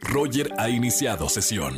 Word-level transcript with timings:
Roger 0.00 0.50
ha 0.58 0.68
iniciado 0.68 1.28
sesión. 1.28 1.76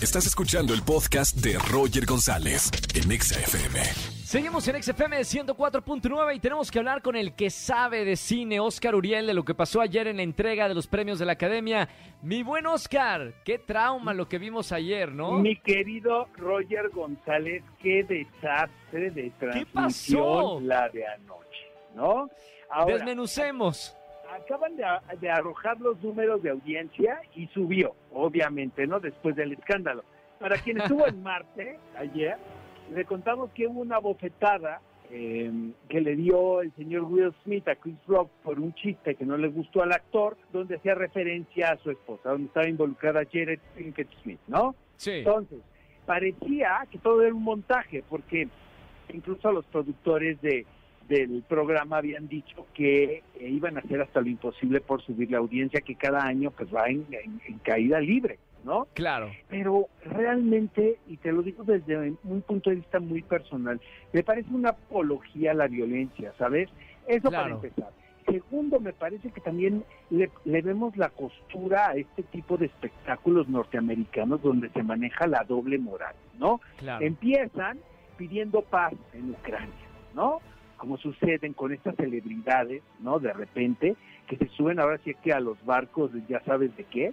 Estás 0.00 0.26
escuchando 0.26 0.74
el 0.74 0.82
podcast 0.82 1.36
de 1.36 1.58
Roger 1.58 2.04
González 2.04 2.70
en 2.94 3.10
Exa 3.10 3.40
FM. 3.40 3.80
Seguimos 4.24 4.66
en 4.68 4.82
XFM 4.82 5.20
104.9 5.20 6.36
y 6.36 6.40
tenemos 6.40 6.70
que 6.70 6.78
hablar 6.78 7.00
con 7.00 7.16
el 7.16 7.34
que 7.34 7.48
sabe 7.48 8.04
de 8.04 8.16
cine, 8.16 8.60
Oscar 8.60 8.94
Uriel, 8.94 9.26
de 9.26 9.34
lo 9.34 9.44
que 9.44 9.54
pasó 9.54 9.80
ayer 9.80 10.08
en 10.08 10.16
la 10.16 10.24
entrega 10.24 10.68
de 10.68 10.74
los 10.74 10.86
premios 10.86 11.18
de 11.18 11.26
la 11.26 11.32
Academia. 11.32 11.88
Mi 12.22 12.42
buen 12.42 12.66
Oscar, 12.66 13.34
qué 13.44 13.58
trauma 13.58 14.12
lo 14.12 14.28
que 14.28 14.38
vimos 14.38 14.72
ayer, 14.72 15.12
¿no? 15.12 15.38
Mi 15.38 15.56
querido 15.56 16.26
Roger 16.36 16.90
González, 16.90 17.62
qué 17.80 18.02
desastre 18.02 19.10
de 19.12 19.30
transmisión 19.38 20.22
pasó? 20.22 20.60
la 20.60 20.88
de 20.88 21.06
anoche, 21.06 21.72
¿no? 21.94 22.28
Ahora, 22.68 22.96
Desmenucemos. 22.96 23.96
Acaban 24.34 24.76
de, 24.76 24.84
de 25.20 25.30
arrojar 25.30 25.80
los 25.80 26.02
números 26.02 26.42
de 26.42 26.50
audiencia 26.50 27.20
y 27.34 27.46
subió, 27.48 27.94
obviamente, 28.12 28.86
¿no? 28.86 29.00
Después 29.00 29.36
del 29.36 29.52
escándalo. 29.52 30.04
Para 30.38 30.56
quien 30.58 30.80
estuvo 30.80 31.06
en 31.06 31.22
Marte 31.24 31.78
ayer, 31.96 32.36
le 32.94 33.04
contamos 33.04 33.50
que 33.52 33.66
hubo 33.66 33.80
una 33.80 33.98
bofetada 33.98 34.80
eh, 35.10 35.50
que 35.88 36.00
le 36.00 36.16
dio 36.16 36.62
el 36.62 36.72
señor 36.74 37.04
Will 37.04 37.32
Smith 37.44 37.68
a 37.68 37.76
Chris 37.76 37.96
Rock 38.08 38.28
por 38.42 38.58
un 38.58 38.74
chiste 38.74 39.14
que 39.14 39.24
no 39.24 39.36
le 39.36 39.48
gustó 39.48 39.82
al 39.82 39.92
actor, 39.92 40.36
donde 40.52 40.76
hacía 40.76 40.94
referencia 40.94 41.70
a 41.70 41.76
su 41.78 41.90
esposa, 41.90 42.30
donde 42.30 42.46
estaba 42.46 42.68
involucrada 42.68 43.22
Jared 43.30 43.60
Pinkett 43.76 44.08
Smith, 44.22 44.40
¿no? 44.48 44.74
Sí. 44.96 45.12
Entonces, 45.18 45.60
parecía 46.06 46.86
que 46.90 46.98
todo 46.98 47.22
era 47.22 47.32
un 47.34 47.44
montaje, 47.44 48.02
porque 48.08 48.48
incluso 49.12 49.52
los 49.52 49.64
productores 49.66 50.40
de, 50.40 50.66
del 51.08 51.42
programa 51.48 51.98
habían 51.98 52.28
dicho 52.28 52.66
que 52.74 53.22
eh, 53.38 53.48
iban 53.48 53.76
a 53.76 53.80
hacer 53.80 54.00
hasta 54.00 54.20
lo 54.20 54.28
imposible 54.28 54.80
por 54.80 55.02
subir 55.02 55.30
la 55.30 55.38
audiencia, 55.38 55.80
que 55.80 55.94
cada 55.94 56.24
año 56.24 56.50
pues 56.50 56.74
va 56.74 56.86
en, 56.88 57.06
en- 57.10 57.40
en 57.46 57.58
caída 57.58 58.00
libre, 58.00 58.38
¿no? 58.64 58.86
Claro. 58.94 59.30
Pero 59.48 59.86
realmente, 60.04 60.98
y 61.08 61.16
te 61.18 61.32
lo 61.32 61.42
digo 61.42 61.64
desde 61.64 62.12
un 62.24 62.42
punto 62.42 62.70
de 62.70 62.76
vista 62.76 62.98
muy 63.00 63.22
personal, 63.22 63.80
me 64.12 64.22
parece 64.22 64.52
una 64.52 64.70
apología 64.70 65.52
a 65.52 65.54
la 65.54 65.68
violencia, 65.68 66.32
¿sabes? 66.38 66.68
Eso 67.06 67.28
Claro. 67.28 67.44
para 67.44 67.54
empezar. 67.68 67.90
Segundo, 68.28 68.80
me 68.80 68.92
parece 68.92 69.30
que 69.30 69.40
también 69.40 69.84
le, 70.10 70.30
le 70.44 70.60
vemos 70.62 70.96
la 70.96 71.10
costura 71.10 71.90
a 71.90 71.94
este 71.94 72.24
tipo 72.24 72.56
de 72.56 72.66
espectáculos 72.66 73.48
norteamericanos 73.48 74.42
donde 74.42 74.68
se 74.70 74.82
maneja 74.82 75.28
la 75.28 75.44
doble 75.44 75.78
moral, 75.78 76.14
¿no? 76.40 76.60
Claro. 76.78 77.04
Empiezan 77.06 77.78
pidiendo 78.16 78.62
paz 78.62 78.94
en 79.12 79.30
Ucrania, 79.30 79.70
¿no? 80.14 80.40
Como 80.76 80.96
suceden 80.98 81.52
con 81.54 81.72
estas 81.72 81.96
celebridades, 81.96 82.82
¿no? 83.00 83.18
De 83.18 83.32
repente, 83.32 83.96
que 84.26 84.36
se 84.36 84.46
suben 84.48 84.78
ahora 84.78 84.98
sí 85.04 85.14
que 85.22 85.32
a 85.32 85.40
los 85.40 85.62
barcos, 85.64 86.12
de 86.12 86.22
ya 86.28 86.40
sabes 86.44 86.76
de 86.76 86.84
qué, 86.84 87.12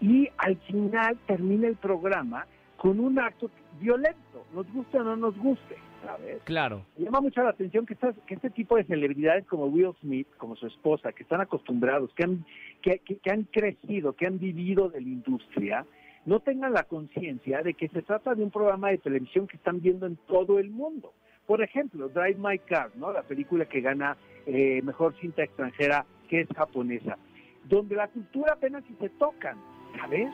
y 0.00 0.28
al 0.38 0.56
final 0.58 1.18
termina 1.26 1.68
el 1.68 1.76
programa 1.76 2.46
con 2.76 2.98
un 2.98 3.18
acto 3.18 3.50
violento, 3.80 4.44
nos 4.54 4.70
guste 4.72 4.98
o 4.98 5.04
no 5.04 5.16
nos 5.16 5.36
guste, 5.38 5.76
¿sabes? 6.04 6.42
Claro. 6.44 6.84
Me 6.98 7.04
llama 7.04 7.20
mucho 7.20 7.42
la 7.42 7.50
atención 7.50 7.86
que, 7.86 7.94
estas, 7.94 8.14
que 8.26 8.34
este 8.34 8.50
tipo 8.50 8.76
de 8.76 8.84
celebridades 8.84 9.46
como 9.46 9.66
Will 9.66 9.92
Smith, 10.00 10.26
como 10.38 10.56
su 10.56 10.66
esposa, 10.66 11.12
que 11.12 11.22
están 11.22 11.40
acostumbrados, 11.40 12.12
que 12.14 12.24
han, 12.24 12.44
que, 12.80 12.98
que- 13.00 13.16
que 13.18 13.30
han 13.30 13.44
crecido, 13.44 14.14
que 14.14 14.26
han 14.26 14.38
vivido 14.38 14.88
de 14.88 15.00
la 15.00 15.08
industria, 15.08 15.86
no 16.26 16.40
tengan 16.40 16.72
la 16.72 16.84
conciencia 16.84 17.62
de 17.62 17.74
que 17.74 17.88
se 17.88 18.02
trata 18.02 18.34
de 18.34 18.42
un 18.42 18.50
programa 18.50 18.88
de 18.90 18.98
televisión 18.98 19.46
que 19.46 19.56
están 19.56 19.80
viendo 19.80 20.06
en 20.06 20.16
todo 20.26 20.58
el 20.58 20.70
mundo. 20.70 21.12
Por 21.46 21.62
ejemplo, 21.62 22.08
Drive 22.08 22.36
My 22.38 22.58
Car, 22.58 22.90
¿no? 22.96 23.12
la 23.12 23.22
película 23.22 23.64
que 23.66 23.80
gana 23.80 24.16
eh, 24.46 24.80
mejor 24.82 25.14
cinta 25.20 25.42
extranjera, 25.42 26.04
que 26.28 26.40
es 26.42 26.48
japonesa, 26.56 27.18
donde 27.64 27.96
la 27.96 28.08
cultura 28.08 28.54
apenas 28.54 28.84
si 28.84 28.94
se 28.94 29.08
tocan, 29.10 29.56
¿sabes? 29.98 30.28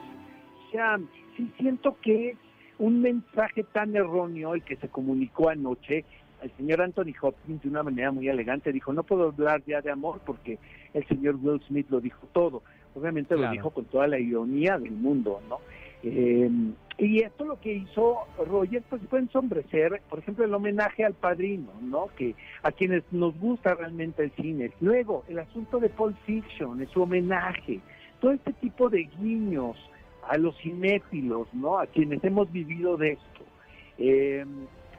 O 0.66 0.70
sea, 0.70 0.98
sí 1.36 1.50
siento 1.58 1.96
que 2.02 2.30
es 2.30 2.36
un 2.78 3.00
mensaje 3.00 3.64
tan 3.64 3.96
erróneo 3.96 4.54
el 4.54 4.62
que 4.62 4.76
se 4.76 4.88
comunicó 4.88 5.48
anoche. 5.50 6.04
El 6.42 6.52
señor 6.56 6.80
Anthony 6.82 7.14
Hopkins, 7.20 7.62
de 7.62 7.68
una 7.68 7.82
manera 7.82 8.12
muy 8.12 8.28
elegante, 8.28 8.70
dijo, 8.72 8.92
no 8.92 9.02
puedo 9.02 9.24
hablar 9.24 9.62
ya 9.66 9.80
de 9.80 9.90
amor 9.90 10.20
porque 10.24 10.58
el 10.94 11.04
señor 11.08 11.34
Will 11.42 11.60
Smith 11.66 11.88
lo 11.90 12.00
dijo 12.00 12.28
todo. 12.32 12.62
Obviamente 12.94 13.34
Claro. 13.34 13.48
lo 13.48 13.52
dijo 13.52 13.70
con 13.70 13.86
toda 13.86 14.06
la 14.06 14.18
ironía 14.20 14.78
del 14.78 14.92
mundo, 14.92 15.40
¿no? 15.48 15.58
Eh, 16.02 16.50
y 16.98 17.22
esto 17.22 17.44
lo 17.44 17.60
que 17.60 17.74
hizo 17.74 18.26
Roger, 18.44 18.82
pues 18.90 19.00
fue 19.08 19.20
ensombrecer, 19.20 20.02
por 20.10 20.18
ejemplo, 20.18 20.44
el 20.44 20.52
homenaje 20.52 21.04
al 21.04 21.14
padrino, 21.14 21.72
¿no? 21.80 22.08
Que 22.16 22.34
a 22.62 22.72
quienes 22.72 23.04
nos 23.12 23.38
gusta 23.38 23.74
realmente 23.74 24.24
el 24.24 24.32
cine. 24.32 24.72
Luego, 24.80 25.24
el 25.28 25.38
asunto 25.38 25.78
de 25.78 25.90
Pulp 25.90 26.16
Fiction, 26.26 26.84
su 26.92 27.02
homenaje. 27.02 27.80
Todo 28.20 28.32
este 28.32 28.52
tipo 28.54 28.90
de 28.90 29.04
guiños 29.04 29.76
a 30.28 30.36
los 30.38 30.56
cinéfilos, 30.58 31.46
¿no? 31.54 31.78
A 31.78 31.86
quienes 31.86 32.22
hemos 32.24 32.50
vivido 32.50 32.96
de 32.96 33.12
esto. 33.12 33.44
Eh, 33.98 34.44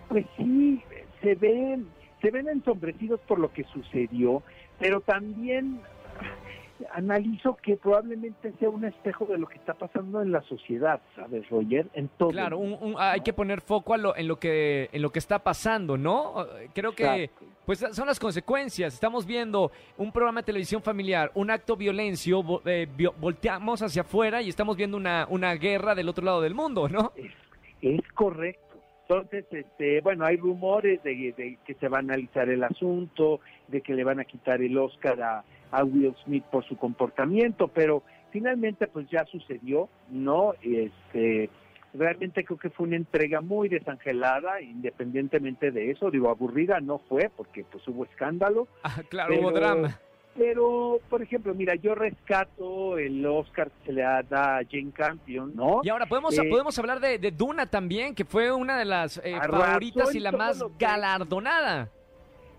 pues 0.07 0.25
sí, 0.37 0.81
se 1.21 1.35
ven, 1.35 1.87
se 2.21 2.31
ven 2.31 2.47
ensombrecidos 2.47 3.19
por 3.27 3.39
lo 3.39 3.51
que 3.51 3.65
sucedió, 3.65 4.41
pero 4.79 5.01
también 5.01 5.81
analizo 6.99 7.55
que 7.61 7.75
probablemente 7.75 8.53
sea 8.59 8.69
un 8.69 8.85
espejo 8.85 9.25
de 9.25 9.37
lo 9.37 9.47
que 9.47 9.55
está 9.57 9.73
pasando 9.73 10.21
en 10.21 10.31
la 10.31 10.41
sociedad, 10.43 11.01
¿sabes, 11.15 11.49
Roger? 11.49 11.87
En 11.93 12.07
todo. 12.09 12.29
Claro, 12.29 12.57
un- 12.59 12.77
un- 12.79 12.95
hay 12.97 13.21
que 13.21 13.33
poner 13.33 13.61
foco 13.61 13.93
a 13.93 13.97
lo- 13.97 14.15
en, 14.15 14.27
lo 14.27 14.37
que, 14.39 14.89
en 14.91 15.01
lo 15.01 15.09
que 15.11 15.19
está 15.19 15.39
pasando, 15.39 15.97
¿no? 15.97 16.45
Creo 16.73 16.93
que 16.93 17.23
Exacto. 17.23 17.45
pues 17.65 17.79
son 17.91 18.07
las 18.07 18.19
consecuencias. 18.19 18.93
Estamos 18.93 19.25
viendo 19.25 19.71
un 19.97 20.11
programa 20.11 20.41
de 20.41 20.45
televisión 20.45 20.81
familiar, 20.81 21.31
un 21.33 21.49
acto 21.51 21.75
violencio, 21.75 22.43
eh, 22.65 22.87
volteamos 23.19 23.81
hacia 23.81 24.03
afuera 24.03 24.41
y 24.41 24.49
estamos 24.49 24.77
viendo 24.77 24.97
una, 24.97 25.25
una 25.29 25.53
guerra 25.55 25.95
del 25.95 26.09
otro 26.09 26.23
lado 26.25 26.41
del 26.41 26.53
mundo, 26.53 26.87
¿no? 26.87 27.11
Es, 27.15 27.31
es 27.81 28.01
correcto. 28.13 28.63
Entonces, 29.07 29.45
este, 29.51 30.01
bueno, 30.01 30.23
hay 30.23 30.37
rumores 30.37 31.01
de, 31.01 31.33
de 31.35 31.57
que 31.65 31.73
se 31.73 31.87
va 31.87 31.97
a 31.97 32.01
analizar 32.01 32.47
el 32.47 32.63
asunto, 32.63 33.39
de 33.67 33.81
que 33.81 33.95
le 33.95 34.03
van 34.03 34.19
a 34.19 34.23
quitar 34.25 34.61
el 34.61 34.77
Oscar 34.77 35.19
a, 35.21 35.43
a 35.71 35.83
Will 35.83 36.15
Smith 36.23 36.43
por 36.51 36.65
su 36.65 36.77
comportamiento, 36.77 37.67
pero 37.67 38.03
finalmente 38.31 38.87
pues 38.87 39.07
ya 39.09 39.25
sucedió, 39.25 39.89
¿no? 40.09 40.53
Este, 40.61 41.49
realmente 41.93 42.43
creo 42.43 42.57
que 42.59 42.69
fue 42.69 42.87
una 42.87 42.95
entrega 42.97 43.41
muy 43.41 43.69
desangelada, 43.69 44.61
independientemente 44.61 45.71
de 45.71 45.91
eso, 45.91 46.11
digo, 46.11 46.29
aburrida 46.29 46.79
no 46.79 46.99
fue, 46.99 47.29
porque 47.35 47.63
pues 47.71 47.87
hubo 47.87 48.05
escándalo, 48.05 48.67
Ah, 48.83 49.01
claro, 49.09 49.39
hubo 49.39 49.51
drama. 49.51 49.99
pero, 50.37 50.99
por 51.09 51.21
ejemplo, 51.21 51.53
mira, 51.55 51.75
yo 51.75 51.95
rescato 51.95 52.97
el 52.97 53.25
Oscar 53.25 53.71
que 53.71 53.87
se 53.87 53.93
le 53.93 54.01
da 54.01 54.19
a 54.57 54.61
Jane 54.69 54.91
Campion, 54.93 55.55
¿no? 55.55 55.81
Y 55.83 55.89
ahora 55.89 56.05
podemos, 56.05 56.37
Eh, 56.37 56.43
podemos 56.49 56.77
hablar 56.79 56.99
de, 56.99 57.17
de 57.17 57.31
Duna 57.31 57.65
también, 57.65 58.13
que 58.15 58.23
fue 58.25 58.51
una 58.51 58.77
de 58.77 58.85
las 58.85 59.17
eh, 59.23 59.35
favoritas 59.49 60.13
y 60.15 60.19
la 60.19 60.31
más 60.31 60.63
galardonada. 60.77 61.89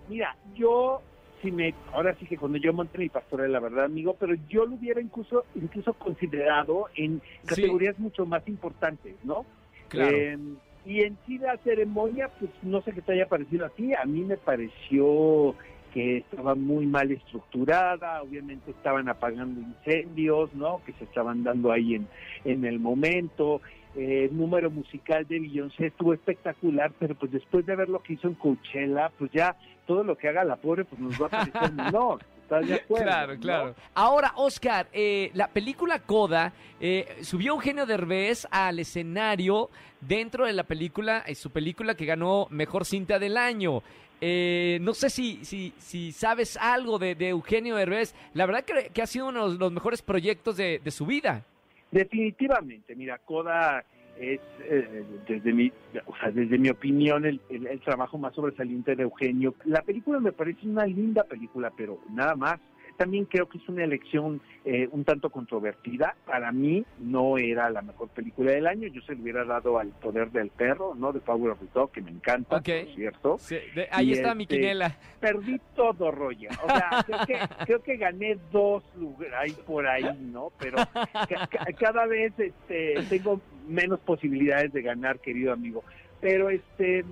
Mira, 0.08 0.36
yo 0.54 1.00
si 1.42 1.50
me, 1.50 1.74
ahora 1.92 2.14
sí 2.16 2.26
que 2.26 2.36
cuando 2.36 2.58
yo 2.58 2.72
monté 2.72 2.98
mi 2.98 3.08
pastorela, 3.08 3.54
la 3.54 3.60
verdad, 3.60 3.84
amigo, 3.84 4.16
pero 4.18 4.34
yo 4.48 4.66
lo 4.66 4.76
hubiera 4.76 5.00
incluso, 5.00 5.44
incluso 5.54 5.94
considerado 5.94 6.86
en 6.96 7.20
Sí. 7.20 7.46
categorías 7.46 7.98
mucho 7.98 8.26
más 8.26 8.46
importantes, 8.48 9.16
¿no? 9.24 9.46
Claro. 9.88 10.16
Eh, 10.16 10.38
y 10.86 11.02
en 11.02 11.18
sí 11.26 11.38
la 11.38 11.56
ceremonia, 11.58 12.30
pues 12.38 12.50
no 12.62 12.80
sé 12.82 12.92
qué 12.92 13.02
te 13.02 13.12
haya 13.12 13.26
parecido 13.26 13.66
a 13.66 13.70
ti, 13.70 13.92
a 13.94 14.04
mí 14.04 14.20
me 14.20 14.36
pareció 14.36 15.54
que 15.92 16.18
estaba 16.18 16.54
muy 16.54 16.86
mal 16.86 17.10
estructurada, 17.10 18.22
obviamente 18.22 18.70
estaban 18.70 19.08
apagando 19.08 19.60
incendios, 19.60 20.52
¿no? 20.54 20.80
Que 20.84 20.92
se 20.94 21.04
estaban 21.04 21.42
dando 21.42 21.72
ahí 21.72 21.94
en, 21.94 22.08
en 22.44 22.64
el 22.64 22.78
momento. 22.78 23.60
Eh, 23.96 24.28
el 24.30 24.36
número 24.36 24.70
musical 24.70 25.26
de 25.26 25.40
Beyoncé 25.40 25.86
estuvo 25.86 26.14
espectacular, 26.14 26.92
pero 26.98 27.14
pues 27.14 27.32
después 27.32 27.66
de 27.66 27.74
ver 27.74 27.88
lo 27.88 28.02
que 28.02 28.12
hizo 28.12 28.28
en 28.28 28.34
Coachella, 28.34 29.10
pues 29.18 29.30
ya 29.32 29.56
todo 29.86 30.04
lo 30.04 30.16
que 30.16 30.28
haga 30.28 30.44
la 30.44 30.56
pobre 30.56 30.84
pues 30.84 31.00
nos 31.00 31.20
va 31.20 31.26
a 31.26 31.30
parecer 31.30 31.72
menor. 31.74 32.20
¿Estás 32.42 32.66
de 32.66 32.74
acuerdo? 32.74 33.04
Claro, 33.06 33.34
no? 33.34 33.40
claro. 33.40 33.74
Ahora, 33.94 34.32
Oscar, 34.36 34.88
eh, 34.92 35.30
la 35.34 35.48
película 35.48 36.00
Coda 36.00 36.52
eh, 36.80 37.18
subió 37.22 37.52
Eugenio 37.52 37.86
Derbez 37.86 38.46
al 38.50 38.80
escenario 38.80 39.70
dentro 40.00 40.46
de 40.46 40.52
la 40.52 40.64
película, 40.64 41.22
eh, 41.26 41.34
su 41.34 41.50
película 41.50 41.94
que 41.94 42.06
ganó 42.06 42.48
Mejor 42.50 42.84
Cinta 42.84 43.18
del 43.18 43.36
Año. 43.36 43.82
Eh, 44.20 44.78
no 44.82 44.92
sé 44.94 45.08
si, 45.10 45.44
si, 45.44 45.72
si 45.78 46.12
sabes 46.12 46.56
algo 46.56 46.98
de, 46.98 47.16
Eugenio 47.28 47.76
Derbez. 47.76 48.14
La 48.34 48.46
verdad 48.46 48.64
que, 48.64 49.02
ha 49.02 49.06
sido 49.06 49.28
uno 49.28 49.50
de 49.50 49.58
los 49.58 49.72
mejores 49.72 50.02
proyectos 50.02 50.56
de, 50.56 50.80
su 50.90 51.06
vida. 51.06 51.44
Definitivamente, 51.90 52.94
mira, 52.94 53.18
Coda 53.18 53.84
es, 54.18 54.40
eh, 54.64 55.04
desde, 55.26 55.52
mi, 55.52 55.72
o 56.06 56.16
sea, 56.16 56.30
desde 56.30 56.58
mi 56.58 56.68
opinión, 56.68 57.24
el- 57.24 57.40
el 57.48 57.80
trabajo 57.80 58.18
más 58.18 58.34
sobresaliente 58.34 58.94
de 58.94 59.02
Eugenio. 59.04 59.54
La 59.64 59.82
película 59.82 60.20
me 60.20 60.32
parece 60.32 60.66
una 60.66 60.86
linda 60.86 61.24
película, 61.24 61.72
pero 61.76 61.98
nada 62.10 62.36
más. 62.36 62.60
También 63.00 63.24
creo 63.24 63.48
que 63.48 63.56
es 63.56 63.66
una 63.66 63.82
elección 63.82 64.42
eh, 64.66 64.86
un 64.92 65.04
tanto 65.06 65.30
controvertida. 65.30 66.14
Para 66.26 66.52
mí 66.52 66.84
no 66.98 67.38
era 67.38 67.70
la 67.70 67.80
mejor 67.80 68.10
película 68.10 68.52
del 68.52 68.66
año. 68.66 68.88
Yo 68.88 69.00
se 69.00 69.14
le 69.14 69.22
hubiera 69.22 69.42
dado 69.46 69.78
al 69.78 69.88
Poder 69.88 70.30
del 70.30 70.50
Perro, 70.50 70.94
¿no? 70.94 71.10
De 71.10 71.20
Power 71.20 71.52
of 71.52 71.60
the 71.60 71.66
Dog, 71.72 71.92
que 71.92 72.02
me 72.02 72.10
encanta, 72.10 72.56
Ok. 72.58 72.64
por 72.84 72.94
cierto. 72.94 73.36
Sí, 73.38 73.56
de- 73.74 73.88
ahí 73.90 74.10
Y, 74.10 74.12
está 74.12 74.34
mi 74.34 74.42
este, 74.42 74.56
quinela. 74.56 74.94
Perdí 75.18 75.58
todo, 75.74 76.10
Roger. 76.10 76.50
O 76.62 76.66
sea, 76.66 77.02
creo 77.06 77.18
que, 77.26 77.38
creo 77.64 77.82
que 77.82 77.96
gané 77.96 78.36
dos 78.52 78.84
lugares 78.98 79.32
ahí 79.38 79.52
por 79.66 79.86
ahí, 79.86 80.04
¿no? 80.20 80.52
Pero 80.58 80.76
ca- 80.76 81.48
cada 81.78 82.04
vez 82.06 82.34
este, 82.38 82.96
tengo 83.08 83.40
menos 83.66 83.98
posibilidades 84.00 84.74
de 84.74 84.82
ganar, 84.82 85.20
querido 85.20 85.54
amigo. 85.54 85.82
Pero 86.20 86.50
este, 86.50 87.04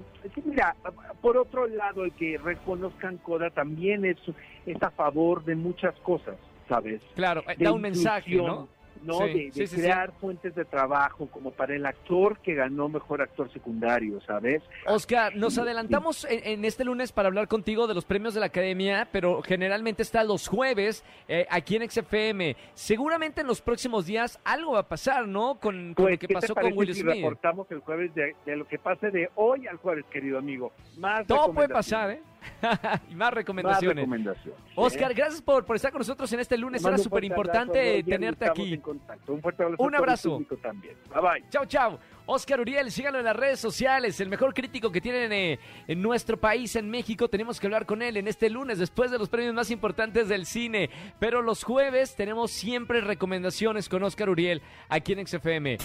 mira, 0.44 0.76
por 1.22 1.37
otro 1.38 1.66
lado, 1.66 2.05
el 2.05 2.12
que 2.12 2.37
reconozcan 2.38 3.16
Coda 3.19 3.50
también 3.50 4.05
es, 4.05 4.19
es 4.66 4.82
a 4.82 4.90
favor 4.90 5.44
de 5.44 5.56
muchas 5.56 5.94
cosas, 6.00 6.37
¿sabes? 6.69 7.00
Claro, 7.14 7.43
eh, 7.49 7.55
de 7.56 7.64
da 7.64 7.72
un 7.72 7.81
mensaje, 7.81 8.37
¿no? 8.37 8.69
¿No? 9.02 9.18
Sí, 9.18 9.26
de 9.26 9.32
de 9.46 9.50
sí, 9.52 9.66
sí, 9.66 9.66
sí. 9.68 9.76
crear 9.82 10.12
fuentes 10.20 10.54
de 10.54 10.64
trabajo, 10.64 11.26
como 11.28 11.50
para 11.50 11.74
el 11.74 11.84
actor 11.86 12.38
que 12.40 12.54
ganó 12.54 12.88
mejor 12.88 13.22
actor 13.22 13.50
secundario, 13.52 14.20
¿sabes? 14.22 14.62
Oscar, 14.86 15.34
nos 15.36 15.58
adelantamos 15.58 16.24
en, 16.24 16.40
en 16.44 16.64
este 16.64 16.84
lunes 16.84 17.12
para 17.12 17.28
hablar 17.28 17.48
contigo 17.48 17.86
de 17.86 17.94
los 17.94 18.04
premios 18.04 18.34
de 18.34 18.40
la 18.40 18.46
Academia, 18.46 19.08
pero 19.12 19.42
generalmente 19.42 20.02
está 20.02 20.24
los 20.24 20.48
jueves 20.48 21.04
eh, 21.28 21.46
aquí 21.50 21.76
en 21.76 21.90
XFM. 21.90 22.56
Seguramente 22.74 23.40
en 23.42 23.46
los 23.46 23.60
próximos 23.60 24.06
días 24.06 24.38
algo 24.44 24.72
va 24.72 24.80
a 24.80 24.88
pasar, 24.88 25.26
¿no? 25.26 25.56
Con, 25.60 25.94
con 25.94 26.04
Pues, 26.04 26.12
lo 26.14 26.18
que 26.18 26.26
¿qué 26.26 26.26
te 26.28 26.34
pasó 26.34 26.54
con 26.54 26.72
Will 26.76 26.94
si 26.94 27.00
Smith. 27.02 27.16
reportamos 27.16 27.70
el 27.70 27.80
jueves 27.80 28.14
de, 28.14 28.34
de 28.46 28.56
lo 28.56 28.66
que 28.66 28.78
pase 28.78 29.10
de 29.10 29.30
hoy 29.34 29.66
al 29.66 29.76
jueves, 29.76 30.04
querido 30.10 30.38
amigo? 30.38 30.72
Más 30.98 31.26
Todo 31.26 31.52
puede 31.52 31.68
pasar, 31.68 32.10
¿eh? 32.10 32.20
y 33.10 33.14
más 33.14 33.28
Más 33.28 33.34
recomendaciones. 33.34 34.08
¿eh? 34.08 34.52
Oscar, 34.74 35.14
gracias 35.14 35.42
por, 35.42 35.64
por 35.64 35.76
estar 35.76 35.92
con 35.92 36.00
nosotros 36.00 36.32
en 36.32 36.40
este 36.40 36.56
lunes. 36.56 36.84
Era 36.84 36.98
súper 36.98 37.24
importante 37.24 38.02
tenerte 38.02 38.46
aquí. 38.46 38.74
en 38.74 38.80
contacto. 38.80 39.34
Un 39.34 39.42
fuerte 39.42 39.62
abrazo. 39.62 39.82
Un 39.82 39.94
abrazo. 39.94 40.40
también. 40.62 40.96
Bye 41.12 41.20
bye. 41.20 41.50
Chao, 41.50 41.64
chao. 41.66 41.98
Oscar 42.30 42.60
Uriel, 42.60 42.92
síganlo 42.92 43.20
en 43.20 43.24
las 43.24 43.34
redes 43.34 43.58
sociales, 43.58 44.20
el 44.20 44.28
mejor 44.28 44.52
crítico 44.52 44.92
que 44.92 45.00
tienen 45.00 45.32
eh, 45.32 45.58
en 45.86 46.02
nuestro 46.02 46.38
país, 46.38 46.76
en 46.76 46.90
México. 46.90 47.28
Tenemos 47.28 47.58
que 47.58 47.66
hablar 47.66 47.86
con 47.86 48.02
él 48.02 48.18
en 48.18 48.28
este 48.28 48.50
lunes, 48.50 48.78
después 48.78 49.10
de 49.10 49.18
los 49.18 49.30
premios 49.30 49.54
más 49.54 49.70
importantes 49.70 50.28
del 50.28 50.44
cine. 50.44 50.90
Pero 51.18 51.40
los 51.40 51.64
jueves 51.64 52.16
tenemos 52.16 52.50
siempre 52.50 53.00
recomendaciones 53.00 53.88
con 53.88 54.02
Oscar 54.02 54.28
Uriel 54.28 54.60
aquí 54.90 55.14
en 55.14 55.26
XFM. 55.26 55.78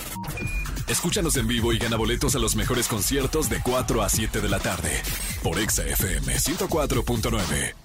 Escúchanos 0.90 1.38
en 1.38 1.48
vivo 1.48 1.72
y 1.72 1.78
gana 1.78 1.96
boletos 1.96 2.36
a 2.36 2.40
los 2.40 2.58
mejores 2.58 2.90
conciertos 2.90 3.50
de 3.50 3.62
4 3.64 4.02
a 4.02 4.10
7 4.10 4.42
de 4.42 4.50
la 4.50 4.60
tarde 4.60 5.02
por 5.44 5.60
Exa 5.60 5.84
FM 5.84 6.34
104.9. 6.36 7.83